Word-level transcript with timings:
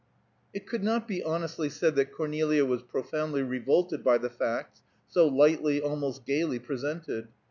It 0.51 0.65
could 0.65 0.81
not 0.83 1.07
be 1.07 1.21
honestly 1.21 1.69
said 1.69 1.93
that 1.93 2.11
Cornelia 2.11 2.65
was 2.65 2.81
profoundly 2.81 3.43
revolted 3.43 4.03
by 4.03 4.17
the 4.17 4.31
facts 4.31 4.81
so 5.07 5.27
lightly, 5.27 5.79
almost 5.79 6.25
gaily, 6.25 6.57
presented. 6.57 7.27